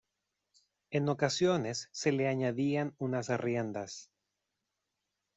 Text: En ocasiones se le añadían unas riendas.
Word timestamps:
En 0.89 1.09
ocasiones 1.09 1.87
se 1.91 2.11
le 2.11 2.27
añadían 2.27 2.95
unas 2.97 3.27
riendas. 3.39 4.09